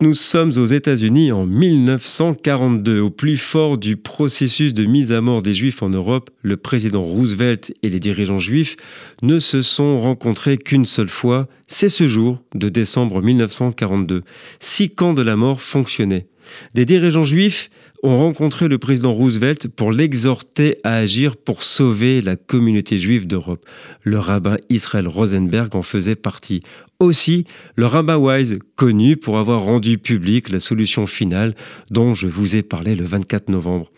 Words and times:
Nous 0.00 0.14
sommes 0.14 0.52
aux 0.56 0.66
États-Unis 0.66 1.32
en 1.32 1.44
1942. 1.44 3.00
Au 3.00 3.10
plus 3.10 3.36
fort 3.36 3.78
du 3.78 3.96
processus 3.96 4.72
de 4.72 4.84
mise 4.84 5.10
à 5.10 5.20
mort 5.20 5.42
des 5.42 5.52
Juifs 5.52 5.82
en 5.82 5.88
Europe, 5.88 6.30
le 6.42 6.56
président 6.56 7.02
Roosevelt 7.02 7.74
et 7.82 7.88
les 7.88 7.98
dirigeants 7.98 8.38
juifs 8.38 8.76
ne 9.22 9.40
se 9.40 9.60
sont 9.60 10.00
rencontrés 10.00 10.56
qu'une 10.56 10.84
seule 10.84 11.08
fois. 11.08 11.48
C'est 11.66 11.88
ce 11.88 12.06
jour 12.06 12.38
de 12.54 12.68
décembre 12.68 13.20
1942. 13.20 14.22
Six 14.60 14.90
camps 14.90 15.14
de 15.14 15.22
la 15.22 15.34
mort 15.34 15.60
fonctionnaient. 15.60 16.28
Des 16.74 16.84
dirigeants 16.84 17.24
juifs 17.24 17.70
ont 18.02 18.16
rencontré 18.16 18.68
le 18.68 18.78
président 18.78 19.12
Roosevelt 19.12 19.68
pour 19.68 19.92
l'exhorter 19.92 20.78
à 20.84 20.96
agir 20.96 21.36
pour 21.36 21.62
sauver 21.62 22.20
la 22.20 22.36
communauté 22.36 22.98
juive 22.98 23.26
d'Europe. 23.26 23.64
Le 24.02 24.18
rabbin 24.18 24.56
Israël 24.68 25.08
Rosenberg 25.08 25.74
en 25.74 25.82
faisait 25.82 26.14
partie. 26.14 26.60
Aussi, 27.00 27.44
le 27.76 27.86
rabbin 27.86 28.16
Wise, 28.16 28.58
connu 28.76 29.16
pour 29.16 29.38
avoir 29.38 29.62
rendu 29.62 29.98
public 29.98 30.50
la 30.50 30.60
solution 30.60 31.06
finale 31.06 31.54
dont 31.90 32.14
je 32.14 32.26
vous 32.26 32.56
ai 32.56 32.62
parlé 32.62 32.96
le 32.96 33.04
24 33.04 33.48
novembre. 33.48 33.90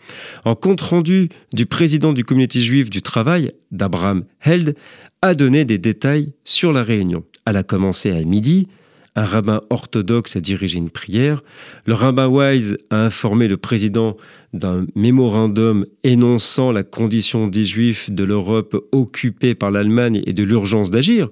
En 0.45 0.55
compte 0.55 0.81
rendu 0.81 1.29
du 1.53 1.65
président 1.65 2.13
du 2.13 2.23
communauté 2.23 2.61
juive 2.61 2.89
du 2.89 3.01
travail, 3.01 3.53
d'Abraham 3.71 4.25
Held, 4.41 4.75
a 5.21 5.33
donné 5.35 5.65
des 5.65 5.77
détails 5.77 6.33
sur 6.43 6.73
la 6.73 6.83
réunion. 6.83 7.23
Elle 7.45 7.57
a 7.57 7.63
commencé 7.63 8.11
à 8.11 8.21
midi, 8.23 8.67
un 9.15 9.25
rabbin 9.25 9.61
orthodoxe 9.69 10.35
a 10.35 10.39
dirigé 10.39 10.77
une 10.77 10.89
prière. 10.89 11.43
Le 11.85 11.93
rabbin 11.93 12.27
Wise 12.27 12.77
a 12.89 12.97
informé 13.05 13.47
le 13.47 13.57
président 13.57 14.15
d'un 14.53 14.85
mémorandum 14.95 15.85
énonçant 16.03 16.71
la 16.71 16.83
condition 16.83 17.47
des 17.47 17.65
Juifs 17.65 18.09
de 18.09 18.23
l'Europe 18.23 18.75
occupée 18.91 19.53
par 19.55 19.71
l'Allemagne 19.71 20.21
et 20.25 20.33
de 20.33 20.43
l'urgence 20.43 20.91
d'agir. 20.91 21.29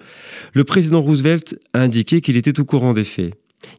Le 0.53 0.63
président 0.63 1.01
Roosevelt 1.01 1.57
a 1.73 1.79
indiqué 1.79 2.21
qu'il 2.21 2.37
était 2.37 2.59
au 2.59 2.65
courant 2.65 2.93
des 2.93 3.05
faits. 3.05 3.33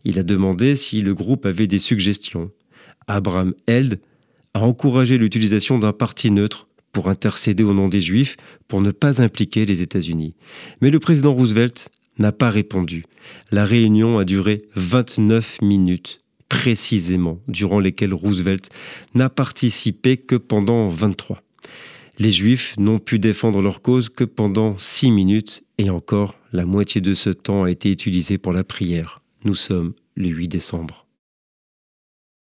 Il 0.04 0.18
a 0.18 0.22
demandé 0.22 0.76
si 0.76 1.02
le 1.02 1.14
groupe 1.14 1.44
avait 1.44 1.66
des 1.66 1.78
suggestions. 1.78 2.50
Abraham 3.06 3.54
Held 3.66 4.00
a 4.54 4.60
encouragé 4.60 5.18
l'utilisation 5.18 5.78
d'un 5.78 5.92
parti 5.92 6.30
neutre 6.30 6.68
pour 6.92 7.08
intercéder 7.08 7.62
au 7.62 7.72
nom 7.72 7.88
des 7.88 8.00
Juifs 8.00 8.36
pour 8.66 8.80
ne 8.80 8.90
pas 8.90 9.22
impliquer 9.22 9.64
les 9.66 9.82
États-Unis. 9.82 10.34
Mais 10.80 10.90
le 10.90 10.98
président 10.98 11.32
Roosevelt 11.32 11.88
n'a 12.20 12.30
pas 12.30 12.50
répondu. 12.50 13.04
La 13.50 13.64
réunion 13.64 14.18
a 14.18 14.24
duré 14.24 14.62
29 14.76 15.60
minutes 15.62 16.20
précisément, 16.48 17.40
durant 17.48 17.80
lesquelles 17.80 18.14
Roosevelt 18.14 18.70
n'a 19.14 19.30
participé 19.30 20.16
que 20.16 20.36
pendant 20.36 20.88
23. 20.88 21.42
Les 22.18 22.30
Juifs 22.30 22.74
n'ont 22.76 22.98
pu 22.98 23.18
défendre 23.18 23.62
leur 23.62 23.82
cause 23.82 24.08
que 24.08 24.24
pendant 24.24 24.76
6 24.76 25.10
minutes 25.10 25.64
et 25.78 25.90
encore 25.90 26.34
la 26.52 26.66
moitié 26.66 27.00
de 27.00 27.14
ce 27.14 27.30
temps 27.30 27.64
a 27.64 27.70
été 27.70 27.90
utilisé 27.90 28.36
pour 28.36 28.52
la 28.52 28.64
prière. 28.64 29.22
Nous 29.44 29.54
sommes 29.54 29.94
le 30.16 30.28
8 30.28 30.48
décembre. 30.48 31.06